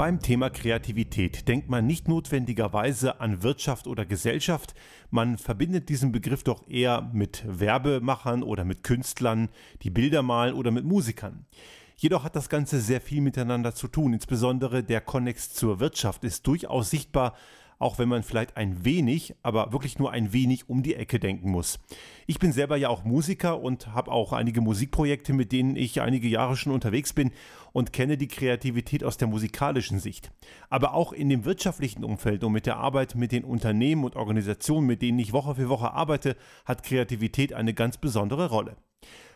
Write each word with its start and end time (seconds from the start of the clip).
Beim 0.00 0.18
Thema 0.18 0.48
Kreativität 0.48 1.46
denkt 1.46 1.68
man 1.68 1.86
nicht 1.86 2.08
notwendigerweise 2.08 3.20
an 3.20 3.42
Wirtschaft 3.42 3.86
oder 3.86 4.06
Gesellschaft, 4.06 4.74
man 5.10 5.36
verbindet 5.36 5.90
diesen 5.90 6.10
Begriff 6.10 6.42
doch 6.42 6.66
eher 6.70 7.10
mit 7.12 7.44
Werbemachern 7.46 8.42
oder 8.42 8.64
mit 8.64 8.82
Künstlern, 8.82 9.50
die 9.82 9.90
Bilder 9.90 10.22
malen 10.22 10.54
oder 10.54 10.70
mit 10.70 10.86
Musikern. 10.86 11.44
Jedoch 11.98 12.24
hat 12.24 12.34
das 12.34 12.48
Ganze 12.48 12.80
sehr 12.80 13.02
viel 13.02 13.20
miteinander 13.20 13.74
zu 13.74 13.88
tun, 13.88 14.14
insbesondere 14.14 14.82
der 14.82 15.02
Konnex 15.02 15.52
zur 15.52 15.80
Wirtschaft 15.80 16.24
ist 16.24 16.46
durchaus 16.46 16.88
sichtbar, 16.88 17.36
auch 17.80 17.98
wenn 17.98 18.10
man 18.10 18.22
vielleicht 18.22 18.56
ein 18.58 18.84
wenig, 18.84 19.34
aber 19.42 19.72
wirklich 19.72 19.98
nur 19.98 20.12
ein 20.12 20.34
wenig 20.34 20.68
um 20.68 20.82
die 20.82 20.94
Ecke 20.94 21.18
denken 21.18 21.50
muss. 21.50 21.80
Ich 22.26 22.38
bin 22.38 22.52
selber 22.52 22.76
ja 22.76 22.90
auch 22.90 23.04
Musiker 23.04 23.60
und 23.60 23.94
habe 23.94 24.12
auch 24.12 24.32
einige 24.34 24.60
Musikprojekte, 24.60 25.32
mit 25.32 25.50
denen 25.50 25.76
ich 25.76 26.02
einige 26.02 26.28
Jahre 26.28 26.56
schon 26.56 26.72
unterwegs 26.72 27.14
bin 27.14 27.32
und 27.72 27.94
kenne 27.94 28.18
die 28.18 28.28
Kreativität 28.28 29.02
aus 29.02 29.16
der 29.16 29.28
musikalischen 29.28 29.98
Sicht. 29.98 30.30
Aber 30.68 30.92
auch 30.92 31.12
in 31.14 31.30
dem 31.30 31.46
wirtschaftlichen 31.46 32.04
Umfeld 32.04 32.44
und 32.44 32.52
mit 32.52 32.66
der 32.66 32.76
Arbeit 32.76 33.14
mit 33.14 33.32
den 33.32 33.44
Unternehmen 33.44 34.04
und 34.04 34.14
Organisationen, 34.14 34.86
mit 34.86 35.00
denen 35.00 35.18
ich 35.18 35.32
Woche 35.32 35.54
für 35.54 35.70
Woche 35.70 35.92
arbeite, 35.92 36.36
hat 36.66 36.82
Kreativität 36.82 37.54
eine 37.54 37.72
ganz 37.72 37.96
besondere 37.96 38.50
Rolle. 38.50 38.76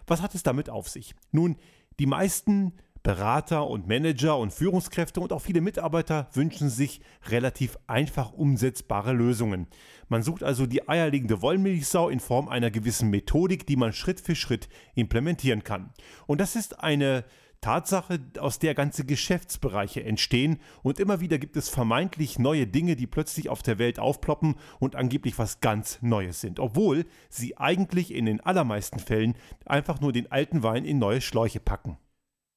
Was 0.06 0.20
hat 0.20 0.34
es 0.34 0.42
damit 0.42 0.68
auf 0.68 0.90
sich? 0.90 1.14
Nun, 1.32 1.56
die 1.98 2.06
meisten 2.06 2.74
Berater 3.04 3.68
und 3.68 3.86
Manager 3.86 4.38
und 4.38 4.50
Führungskräfte 4.50 5.20
und 5.20 5.30
auch 5.34 5.42
viele 5.42 5.60
Mitarbeiter 5.60 6.26
wünschen 6.32 6.70
sich 6.70 7.02
relativ 7.28 7.76
einfach 7.86 8.32
umsetzbare 8.32 9.12
Lösungen. 9.12 9.66
Man 10.08 10.22
sucht 10.22 10.42
also 10.42 10.64
die 10.64 10.88
eierlegende 10.88 11.42
Wollmilchsau 11.42 12.08
in 12.08 12.18
Form 12.18 12.48
einer 12.48 12.70
gewissen 12.70 13.10
Methodik, 13.10 13.66
die 13.66 13.76
man 13.76 13.92
Schritt 13.92 14.20
für 14.20 14.34
Schritt 14.34 14.70
implementieren 14.94 15.62
kann. 15.64 15.92
Und 16.26 16.40
das 16.40 16.56
ist 16.56 16.80
eine 16.80 17.24
Tatsache, 17.60 18.20
aus 18.38 18.58
der 18.58 18.74
ganze 18.74 19.04
Geschäftsbereiche 19.04 20.02
entstehen 20.02 20.58
und 20.82 20.98
immer 20.98 21.20
wieder 21.20 21.38
gibt 21.38 21.58
es 21.58 21.68
vermeintlich 21.68 22.38
neue 22.38 22.66
Dinge, 22.66 22.96
die 22.96 23.06
plötzlich 23.06 23.50
auf 23.50 23.62
der 23.62 23.78
Welt 23.78 23.98
aufploppen 23.98 24.54
und 24.78 24.96
angeblich 24.96 25.38
was 25.38 25.60
ganz 25.60 25.98
Neues 26.00 26.40
sind, 26.40 26.58
obwohl 26.58 27.04
sie 27.28 27.58
eigentlich 27.58 28.14
in 28.14 28.24
den 28.24 28.40
allermeisten 28.40 28.98
Fällen 28.98 29.34
einfach 29.66 30.00
nur 30.00 30.12
den 30.14 30.32
alten 30.32 30.62
Wein 30.62 30.86
in 30.86 30.98
neue 30.98 31.20
Schläuche 31.20 31.60
packen. 31.60 31.98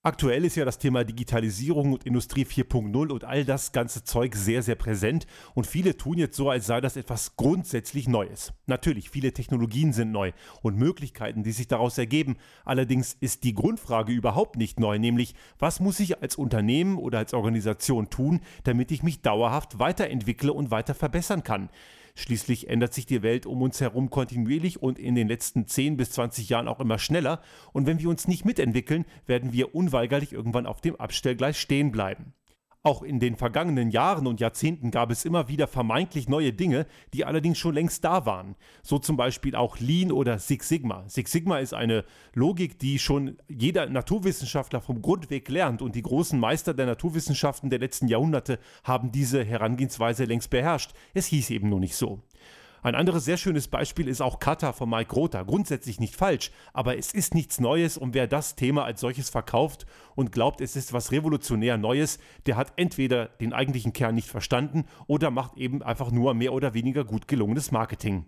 Aktuell 0.07 0.45
ist 0.45 0.55
ja 0.55 0.63
das 0.63 0.77
Thema 0.77 1.03
Digitalisierung 1.03 1.91
und 1.91 2.05
Industrie 2.05 2.45
4.0 2.45 3.11
und 3.11 3.25
all 3.25 3.43
das 3.43 3.73
ganze 3.73 4.05
Zeug 4.05 4.37
sehr, 4.37 4.63
sehr 4.63 4.75
präsent 4.75 5.27
und 5.53 5.67
viele 5.67 5.97
tun 5.97 6.17
jetzt 6.17 6.37
so, 6.37 6.49
als 6.49 6.65
sei 6.65 6.79
das 6.79 6.95
etwas 6.95 7.35
grundsätzlich 7.35 8.07
Neues. 8.07 8.53
Natürlich, 8.67 9.09
viele 9.09 9.33
Technologien 9.33 9.91
sind 9.91 10.13
neu 10.13 10.31
und 10.61 10.77
Möglichkeiten, 10.77 11.43
die 11.43 11.51
sich 11.51 11.67
daraus 11.67 11.97
ergeben. 11.97 12.37
Allerdings 12.63 13.17
ist 13.19 13.43
die 13.43 13.53
Grundfrage 13.53 14.13
überhaupt 14.13 14.55
nicht 14.55 14.79
neu, 14.79 14.97
nämlich 14.97 15.35
was 15.59 15.81
muss 15.81 15.99
ich 15.99 16.21
als 16.21 16.37
Unternehmen 16.37 16.97
oder 16.97 17.17
als 17.17 17.33
Organisation 17.33 18.09
tun, 18.09 18.39
damit 18.63 18.93
ich 18.93 19.03
mich 19.03 19.21
dauerhaft 19.21 19.77
weiterentwickle 19.77 20.53
und 20.53 20.71
weiter 20.71 20.95
verbessern 20.95 21.43
kann. 21.43 21.67
Schließlich 22.17 22.67
ändert 22.67 22.95
sich 22.95 23.05
die 23.05 23.21
Welt 23.21 23.45
um 23.45 23.61
uns 23.61 23.79
herum 23.79 24.09
kontinuierlich 24.09 24.81
und 24.81 24.97
in 24.97 25.13
den 25.13 25.27
letzten 25.27 25.67
10 25.67 25.97
bis 25.97 26.09
20 26.13 26.49
Jahren 26.49 26.67
auch 26.67 26.79
immer 26.79 26.97
schneller. 26.97 27.43
Und 27.73 27.85
wenn 27.85 27.99
wir 27.99 28.09
uns 28.09 28.27
nicht 28.27 28.43
mitentwickeln, 28.43 29.05
werden 29.27 29.53
wir 29.53 29.75
unweigerlich 29.75 30.33
irgendwann 30.33 30.65
auf 30.65 30.81
dem 30.81 30.95
Abstellgleis 30.95 31.59
stehen 31.59 31.91
bleiben. 31.91 32.33
Auch 32.87 33.03
in 33.03 33.19
den 33.19 33.35
vergangenen 33.35 33.91
Jahren 33.91 34.27
und 34.27 34.39
Jahrzehnten 34.39 34.91
gab 34.91 35.11
es 35.11 35.25
immer 35.25 35.49
wieder 35.49 35.67
vermeintlich 35.67 36.29
neue 36.29 36.53
Dinge, 36.53 36.85
die 37.13 37.25
allerdings 37.25 37.57
schon 37.57 37.73
längst 37.73 38.05
da 38.05 38.25
waren. 38.25 38.55
So 38.81 38.97
zum 38.97 39.17
Beispiel 39.17 39.57
auch 39.57 39.77
Lean 39.79 40.09
oder 40.09 40.39
Six 40.39 40.69
Sigma. 40.69 41.03
Six 41.09 41.33
Sigma 41.33 41.57
ist 41.57 41.73
eine 41.73 42.05
Logik, 42.33 42.79
die 42.79 42.97
schon 42.97 43.39
jeder 43.49 43.87
Naturwissenschaftler 43.87 44.79
vom 44.79 45.01
Grundweg 45.01 45.49
lernt 45.49 45.81
und 45.81 45.95
die 45.95 46.01
großen 46.01 46.39
Meister 46.39 46.73
der 46.73 46.85
Naturwissenschaften 46.85 47.69
der 47.69 47.79
letzten 47.79 48.07
Jahrhunderte 48.07 48.57
haben 48.85 49.11
diese 49.11 49.43
Herangehensweise 49.43 50.23
längst 50.23 50.49
beherrscht. 50.49 50.93
Es 51.13 51.25
hieß 51.25 51.49
eben 51.49 51.67
nur 51.67 51.81
nicht 51.81 51.97
so. 51.97 52.21
Ein 52.83 52.95
anderes 52.95 53.25
sehr 53.25 53.37
schönes 53.37 53.67
Beispiel 53.67 54.07
ist 54.07 54.21
auch 54.21 54.39
Kata 54.39 54.71
von 54.71 54.89
Mike 54.89 55.13
Rother. 55.13 55.43
Grundsätzlich 55.45 55.99
nicht 55.99 56.15
falsch, 56.15 56.51
aber 56.73 56.97
es 56.97 57.13
ist 57.13 57.33
nichts 57.33 57.59
Neues 57.59 57.97
und 57.97 58.13
wer 58.13 58.27
das 58.27 58.55
Thema 58.55 58.85
als 58.85 59.01
solches 59.01 59.29
verkauft 59.29 59.85
und 60.15 60.31
glaubt, 60.31 60.61
es 60.61 60.75
ist 60.75 60.93
was 60.93 61.11
revolutionär 61.11 61.77
Neues, 61.77 62.19
der 62.45 62.55
hat 62.55 62.73
entweder 62.75 63.25
den 63.25 63.53
eigentlichen 63.53 63.93
Kern 63.93 64.15
nicht 64.15 64.29
verstanden 64.29 64.85
oder 65.07 65.31
macht 65.31 65.57
eben 65.57 65.81
einfach 65.81 66.11
nur 66.11 66.33
mehr 66.33 66.53
oder 66.53 66.73
weniger 66.73 67.03
gut 67.03 67.27
gelungenes 67.27 67.71
Marketing. 67.71 68.27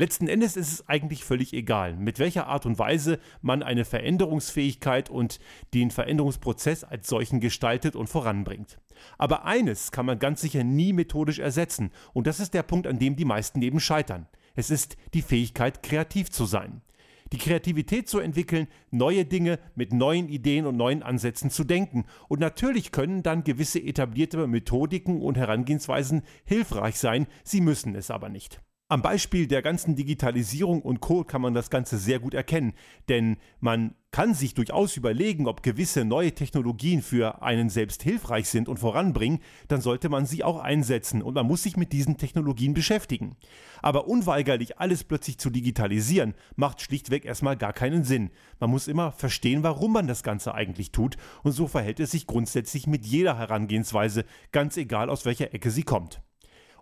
Letzten 0.00 0.28
Endes 0.28 0.56
ist 0.56 0.72
es 0.72 0.88
eigentlich 0.88 1.24
völlig 1.24 1.52
egal, 1.52 1.96
mit 1.96 2.20
welcher 2.20 2.46
Art 2.46 2.66
und 2.66 2.78
Weise 2.78 3.18
man 3.42 3.64
eine 3.64 3.84
Veränderungsfähigkeit 3.84 5.10
und 5.10 5.40
den 5.74 5.90
Veränderungsprozess 5.90 6.84
als 6.84 7.08
solchen 7.08 7.40
gestaltet 7.40 7.96
und 7.96 8.06
voranbringt. 8.06 8.78
Aber 9.18 9.44
eines 9.44 9.90
kann 9.90 10.06
man 10.06 10.20
ganz 10.20 10.40
sicher 10.40 10.62
nie 10.62 10.92
methodisch 10.92 11.40
ersetzen, 11.40 11.90
und 12.12 12.28
das 12.28 12.38
ist 12.38 12.54
der 12.54 12.62
Punkt, 12.62 12.86
an 12.86 13.00
dem 13.00 13.16
die 13.16 13.24
meisten 13.24 13.60
eben 13.60 13.80
scheitern. 13.80 14.28
Es 14.54 14.70
ist 14.70 14.96
die 15.14 15.22
Fähigkeit, 15.22 15.82
kreativ 15.82 16.30
zu 16.30 16.44
sein. 16.44 16.80
Die 17.32 17.38
Kreativität 17.38 18.08
zu 18.08 18.20
entwickeln, 18.20 18.68
neue 18.92 19.24
Dinge 19.24 19.58
mit 19.74 19.92
neuen 19.92 20.28
Ideen 20.28 20.66
und 20.66 20.76
neuen 20.76 21.02
Ansätzen 21.02 21.50
zu 21.50 21.64
denken. 21.64 22.04
Und 22.28 22.38
natürlich 22.38 22.92
können 22.92 23.24
dann 23.24 23.42
gewisse 23.42 23.80
etablierte 23.80 24.46
Methodiken 24.46 25.20
und 25.22 25.36
Herangehensweisen 25.36 26.22
hilfreich 26.44 27.00
sein, 27.00 27.26
sie 27.42 27.60
müssen 27.60 27.96
es 27.96 28.12
aber 28.12 28.28
nicht. 28.28 28.60
Am 28.90 29.02
Beispiel 29.02 29.46
der 29.46 29.60
ganzen 29.60 29.96
Digitalisierung 29.96 30.80
und 30.80 31.00
Co. 31.00 31.22
kann 31.22 31.42
man 31.42 31.52
das 31.52 31.68
Ganze 31.68 31.98
sehr 31.98 32.20
gut 32.20 32.32
erkennen, 32.32 32.72
denn 33.10 33.36
man 33.60 33.94
kann 34.12 34.32
sich 34.32 34.54
durchaus 34.54 34.96
überlegen, 34.96 35.46
ob 35.46 35.62
gewisse 35.62 36.06
neue 36.06 36.34
Technologien 36.34 37.02
für 37.02 37.42
einen 37.42 37.68
selbst 37.68 38.02
hilfreich 38.02 38.48
sind 38.48 38.66
und 38.66 38.78
voranbringen, 38.78 39.40
dann 39.68 39.82
sollte 39.82 40.08
man 40.08 40.24
sie 40.24 40.42
auch 40.42 40.58
einsetzen 40.58 41.20
und 41.20 41.34
man 41.34 41.46
muss 41.46 41.64
sich 41.64 41.76
mit 41.76 41.92
diesen 41.92 42.16
Technologien 42.16 42.72
beschäftigen. 42.72 43.36
Aber 43.82 44.08
unweigerlich 44.08 44.78
alles 44.78 45.04
plötzlich 45.04 45.36
zu 45.36 45.50
digitalisieren, 45.50 46.32
macht 46.56 46.80
schlichtweg 46.80 47.26
erstmal 47.26 47.58
gar 47.58 47.74
keinen 47.74 48.04
Sinn. 48.04 48.30
Man 48.58 48.70
muss 48.70 48.88
immer 48.88 49.12
verstehen, 49.12 49.62
warum 49.64 49.92
man 49.92 50.06
das 50.06 50.22
Ganze 50.22 50.54
eigentlich 50.54 50.92
tut 50.92 51.18
und 51.42 51.52
so 51.52 51.66
verhält 51.66 52.00
es 52.00 52.12
sich 52.12 52.26
grundsätzlich 52.26 52.86
mit 52.86 53.04
jeder 53.04 53.36
Herangehensweise, 53.36 54.24
ganz 54.50 54.78
egal 54.78 55.10
aus 55.10 55.26
welcher 55.26 55.52
Ecke 55.52 55.70
sie 55.70 55.82
kommt. 55.82 56.22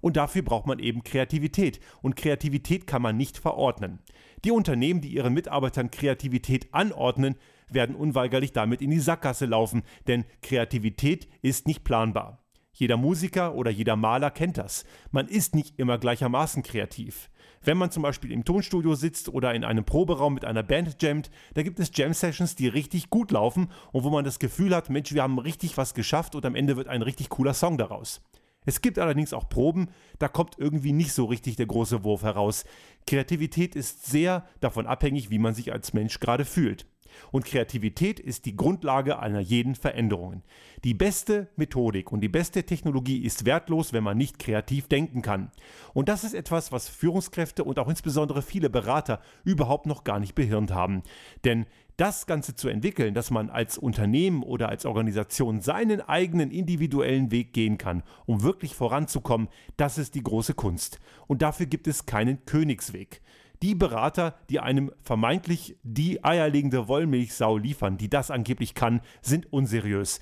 Und 0.01 0.17
dafür 0.17 0.43
braucht 0.43 0.67
man 0.67 0.79
eben 0.79 1.05
Kreativität. 1.05 1.81
Und 2.03 2.17
Kreativität 2.17 2.87
kann 2.87 3.03
man 3.03 3.17
nicht 3.17 3.39
verordnen. 3.39 4.01
Die 4.45 4.51
Unternehmen, 4.51 5.01
die 5.01 5.15
ihren 5.15 5.34
Mitarbeitern 5.34 5.91
Kreativität 5.91 6.73
anordnen, 6.73 7.37
werden 7.69 7.97
unweigerlich 7.97 8.53
damit 8.53 8.81
in 8.81 8.91
die 8.91 9.01
Sackgasse 9.01 9.47
laufen, 9.47 9.83
denn 10.07 10.25
Kreativität 10.43 11.29
ist 11.43 11.67
nicht 11.67 11.84
planbar. 11.84 12.43
Jeder 12.73 12.99
Musiker 12.99 13.55
oder 13.55 13.71
jeder 13.71 13.97
Maler 13.97 14.31
kennt 14.31 14.59
das. 14.59 14.84
Man 15.11 15.29
ist 15.29 15.55
nicht 15.55 15.79
immer 15.79 15.97
gleichermaßen 15.97 16.63
kreativ. 16.63 17.31
Wenn 17.63 17.78
man 17.78 17.91
zum 17.91 18.03
Beispiel 18.03 18.31
im 18.31 18.45
Tonstudio 18.45 18.95
sitzt 18.95 19.31
oder 19.31 19.55
in 19.55 19.65
einem 19.65 19.84
Proberaum 19.84 20.34
mit 20.34 20.45
einer 20.45 20.63
Band 20.63 21.03
jammt, 21.03 21.31
da 21.55 21.63
gibt 21.63 21.81
es 21.81 21.91
Jam-Sessions, 21.93 22.55
die 22.55 22.69
richtig 22.69 23.09
gut 23.09 23.31
laufen 23.31 23.71
und 23.93 24.05
wo 24.05 24.11
man 24.11 24.27
das 24.27 24.39
Gefühl 24.39 24.77
hat, 24.77 24.91
Mensch, 24.91 25.15
wir 25.15 25.23
haben 25.23 25.39
richtig 25.39 25.78
was 25.78 25.95
geschafft 25.95 26.34
und 26.34 26.45
am 26.45 26.55
Ende 26.55 26.77
wird 26.77 26.89
ein 26.89 27.01
richtig 27.01 27.31
cooler 27.31 27.55
Song 27.55 27.78
daraus. 27.78 28.21
Es 28.66 28.82
gibt 28.82 28.99
allerdings 28.99 29.32
auch 29.32 29.49
Proben, 29.49 29.88
da 30.19 30.28
kommt 30.28 30.59
irgendwie 30.59 30.93
nicht 30.93 31.12
so 31.12 31.25
richtig 31.25 31.56
der 31.56 31.66
große 31.66 32.04
Wurf 32.04 32.22
heraus. 32.22 32.65
Kreativität 33.06 33.75
ist 33.75 34.04
sehr 34.06 34.44
davon 34.60 34.87
abhängig, 34.87 35.31
wie 35.31 35.38
man 35.38 35.54
sich 35.54 35.72
als 35.72 35.94
Mensch 35.94 36.21
gerade 36.21 36.44
fühlt. 36.44 36.87
Und 37.31 37.44
Kreativität 37.44 38.21
ist 38.21 38.44
die 38.44 38.56
Grundlage 38.56 39.19
einer 39.19 39.41
jeden 39.41 39.75
Veränderung. 39.75 40.43
Die 40.84 40.94
beste 40.94 41.49
Methodik 41.56 42.12
und 42.12 42.21
die 42.21 42.28
beste 42.28 42.65
Technologie 42.65 43.25
ist 43.25 43.47
wertlos, 43.47 43.93
wenn 43.93 44.04
man 44.04 44.19
nicht 44.19 44.38
kreativ 44.38 44.88
denken 44.88 45.22
kann. 45.22 45.50
Und 45.94 46.09
das 46.09 46.25
ist 46.25 46.34
etwas, 46.34 46.72
was 46.72 46.88
Führungskräfte 46.88 47.65
und 47.65 47.78
auch 47.78 47.88
insbesondere 47.88 48.43
viele 48.43 48.71
Berater 48.71 49.21
überhaupt 49.44 49.87
noch 49.87 50.04
gar 50.04 50.21
nicht 50.21 50.34
behirnt 50.34 50.72
haben. 50.72 51.03
Denn 51.45 51.66
das 51.97 52.27
Ganze 52.27 52.54
zu 52.54 52.69
entwickeln, 52.69 53.15
dass 53.15 53.31
man 53.31 53.48
als 53.48 53.78
Unternehmen 53.78 54.43
oder 54.43 54.69
als 54.69 54.84
Organisation 54.84 55.60
seinen 55.60 56.01
eigenen 56.01 56.51
individuellen 56.51 57.31
Weg 57.31 57.53
gehen 57.53 57.78
kann, 57.78 58.03
um 58.27 58.43
wirklich 58.43 58.75
voranzukommen, 58.75 59.48
das 59.77 59.98
ist 59.98 60.15
die 60.15 60.22
große 60.22 60.54
Kunst. 60.54 61.01
Und 61.27 61.43
dafür 61.43 61.66
gibt 61.66 61.87
es 61.87 62.07
keinen 62.07 62.45
Königsweg. 62.45 63.22
Die 63.63 63.75
Berater, 63.75 64.34
die 64.51 64.60
einem 64.60 64.93
vermeintlich 65.03 65.77
die 65.83 66.22
eierlegende 66.22 66.89
Wollmilchsau 66.89 67.57
liefern, 67.57 67.97
die 67.97 68.10
das 68.10 68.31
angeblich 68.31 68.75
kann, 68.75 69.01
sind 69.22 69.51
unseriös. 69.51 70.21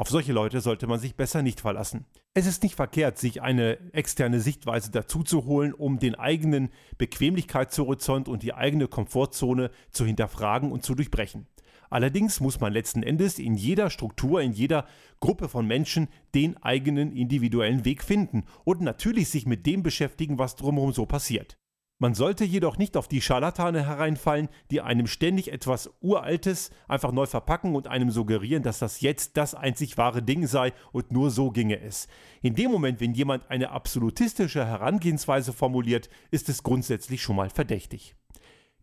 Auf 0.00 0.08
solche 0.08 0.32
Leute 0.32 0.62
sollte 0.62 0.86
man 0.86 0.98
sich 0.98 1.14
besser 1.14 1.42
nicht 1.42 1.60
verlassen. 1.60 2.06
Es 2.32 2.46
ist 2.46 2.62
nicht 2.62 2.74
verkehrt, 2.74 3.18
sich 3.18 3.42
eine 3.42 3.76
externe 3.92 4.40
Sichtweise 4.40 4.90
dazuzuholen, 4.90 5.74
um 5.74 5.98
den 5.98 6.14
eigenen 6.14 6.70
Bequemlichkeitshorizont 6.96 8.26
und 8.26 8.42
die 8.42 8.54
eigene 8.54 8.88
Komfortzone 8.88 9.70
zu 9.90 10.06
hinterfragen 10.06 10.72
und 10.72 10.86
zu 10.86 10.94
durchbrechen. 10.94 11.48
Allerdings 11.90 12.40
muss 12.40 12.60
man 12.60 12.72
letzten 12.72 13.02
Endes 13.02 13.38
in 13.38 13.56
jeder 13.56 13.90
Struktur, 13.90 14.40
in 14.40 14.52
jeder 14.52 14.86
Gruppe 15.20 15.50
von 15.50 15.66
Menschen 15.66 16.08
den 16.34 16.56
eigenen 16.62 17.14
individuellen 17.14 17.84
Weg 17.84 18.02
finden 18.02 18.44
und 18.64 18.80
natürlich 18.80 19.28
sich 19.28 19.44
mit 19.44 19.66
dem 19.66 19.82
beschäftigen, 19.82 20.38
was 20.38 20.56
drumherum 20.56 20.94
so 20.94 21.04
passiert. 21.04 21.58
Man 22.02 22.14
sollte 22.14 22.46
jedoch 22.46 22.78
nicht 22.78 22.96
auf 22.96 23.08
die 23.08 23.20
Scharlatane 23.20 23.86
hereinfallen, 23.86 24.48
die 24.70 24.80
einem 24.80 25.06
ständig 25.06 25.52
etwas 25.52 25.90
Uraltes 26.00 26.70
einfach 26.88 27.12
neu 27.12 27.26
verpacken 27.26 27.76
und 27.76 27.88
einem 27.88 28.10
suggerieren, 28.10 28.62
dass 28.62 28.78
das 28.78 29.02
jetzt 29.02 29.36
das 29.36 29.54
einzig 29.54 29.98
wahre 29.98 30.22
Ding 30.22 30.46
sei 30.46 30.72
und 30.92 31.12
nur 31.12 31.30
so 31.30 31.50
ginge 31.50 31.78
es. 31.78 32.08
In 32.40 32.54
dem 32.54 32.70
Moment, 32.70 33.02
wenn 33.02 33.12
jemand 33.12 33.50
eine 33.50 33.70
absolutistische 33.70 34.64
Herangehensweise 34.64 35.52
formuliert, 35.52 36.08
ist 36.30 36.48
es 36.48 36.62
grundsätzlich 36.62 37.20
schon 37.20 37.36
mal 37.36 37.50
verdächtig. 37.50 38.14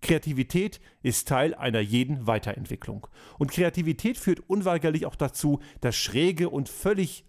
Kreativität 0.04 0.80
ist 1.02 1.28
Teil 1.28 1.56
einer 1.56 1.80
jeden 1.80 2.28
Weiterentwicklung. 2.28 3.08
Und 3.40 3.50
Kreativität 3.50 4.20
führt 4.20 4.48
unweigerlich 4.48 5.08
auch 5.08 5.16
dazu, 5.16 5.60
dass 5.82 5.96
schräge 5.96 6.52
und 6.52 6.70
völlig 6.70 7.26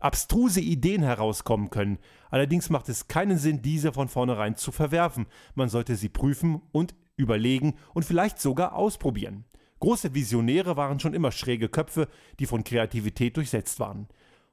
abstruse 0.00 0.60
Ideen 0.60 1.02
herauskommen 1.02 1.70
können. 1.70 1.98
Allerdings 2.30 2.70
macht 2.70 2.88
es 2.88 3.08
keinen 3.08 3.38
Sinn, 3.38 3.62
diese 3.62 3.92
von 3.92 4.08
vornherein 4.08 4.56
zu 4.56 4.72
verwerfen. 4.72 5.26
Man 5.54 5.68
sollte 5.68 5.96
sie 5.96 6.08
prüfen 6.08 6.62
und 6.72 6.94
überlegen 7.16 7.74
und 7.94 8.04
vielleicht 8.04 8.40
sogar 8.40 8.74
ausprobieren. 8.74 9.44
Große 9.80 10.14
Visionäre 10.14 10.76
waren 10.76 11.00
schon 11.00 11.14
immer 11.14 11.32
schräge 11.32 11.68
Köpfe, 11.68 12.08
die 12.38 12.46
von 12.46 12.64
Kreativität 12.64 13.36
durchsetzt 13.36 13.80
waren. 13.80 14.08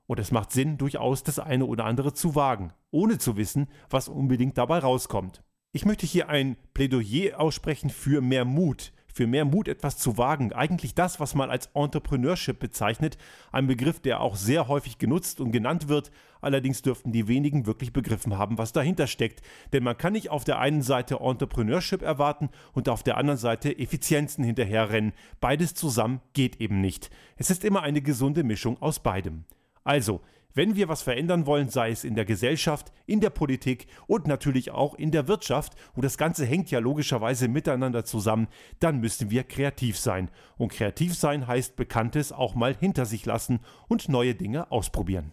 Und 0.06 0.20
es 0.20 0.32
macht 0.32 0.52
Sinn, 0.52 0.78
durchaus 0.78 1.24
das 1.24 1.38
eine 1.38 1.66
oder 1.66 1.84
andere 1.84 2.14
zu 2.14 2.34
wagen, 2.34 2.72
ohne 2.92 3.18
zu 3.18 3.36
wissen, 3.36 3.68
was 3.90 4.08
unbedingt 4.08 4.58
dabei 4.58 4.80
rauskommt. 4.80 5.44
Ich 5.74 5.86
möchte 5.86 6.06
hier 6.06 6.30
ein 6.30 6.56
Plädoyer 6.74 7.40
aussprechen 7.40 7.90
für 7.90 8.22
mehr 8.22 8.46
Mut, 8.46 8.94
für 9.18 9.28
mehr 9.28 9.46
Mut, 9.46 9.68
etwas 9.68 9.98
zu 9.98 10.18
wagen. 10.18 10.54
Eigentlich 10.54 10.94
das, 10.94 11.20
was 11.20 11.34
man 11.34 11.50
als 11.50 11.72
Entrepreneurship 11.74 12.60
bezeichnet. 12.60 13.18
Ein 13.52 13.66
Begriff, 13.66 14.00
der 14.00 14.22
auch 14.22 14.36
sehr 14.36 14.68
häufig 14.68 15.00
genutzt 15.00 15.42
und 15.42 15.52
genannt 15.52 15.90
wird. 15.90 16.12
Allerdings 16.40 16.84
dürften 16.84 17.12
die 17.12 17.28
wenigen 17.28 17.66
wirklich 17.66 17.92
begriffen 17.92 18.38
haben, 18.38 18.60
was 18.60 18.74
dahinter 18.74 19.08
steckt. 19.08 19.42
Denn 19.74 19.84
man 19.84 19.98
kann 19.98 20.14
nicht 20.14 20.30
auf 20.30 20.44
der 20.44 20.60
einen 20.60 20.84
Seite 20.84 21.18
Entrepreneurship 21.20 22.04
erwarten 22.04 22.50
und 22.74 22.90
auf 22.90 23.02
der 23.02 23.18
anderen 23.18 23.40
Seite 23.40 23.76
Effizienzen 23.78 24.44
hinterherrennen. 24.44 25.14
Beides 25.40 25.74
zusammen 25.74 26.22
geht 26.34 26.62
eben 26.62 26.80
nicht. 26.80 27.10
Es 27.38 27.50
ist 27.50 27.66
immer 27.66 27.82
eine 27.82 28.04
gesunde 28.04 28.44
Mischung 28.44 28.80
aus 28.82 29.00
beidem. 29.00 29.46
Also, 29.84 30.22
wenn 30.58 30.76
wir 30.76 30.90
was 30.90 31.04
verändern 31.04 31.46
wollen, 31.46 31.70
sei 31.70 31.92
es 31.92 32.04
in 32.04 32.16
der 32.16 32.26
Gesellschaft, 32.26 32.92
in 33.06 33.22
der 33.22 33.30
Politik 33.30 33.86
und 34.08 34.28
natürlich 34.28 34.72
auch 34.72 34.96
in 34.96 35.12
der 35.12 35.28
Wirtschaft, 35.28 35.74
und 35.96 36.04
das 36.04 36.18
Ganze 36.18 36.46
hängt 36.46 36.72
ja 36.72 36.80
logischerweise 36.80 37.48
miteinander 37.48 38.04
zusammen, 38.04 38.48
dann 38.80 39.00
müssen 39.00 39.30
wir 39.30 39.44
kreativ 39.44 40.00
sein. 40.00 40.30
Und 40.58 40.74
kreativ 40.74 41.16
sein 41.16 41.46
heißt 41.46 41.76
Bekanntes 41.76 42.32
auch 42.32 42.56
mal 42.56 42.76
hinter 42.76 43.06
sich 43.06 43.26
lassen 43.26 43.60
und 43.88 44.10
neue 44.10 44.34
Dinge 44.34 44.72
ausprobieren. 44.72 45.32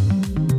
Musik 0.00 0.51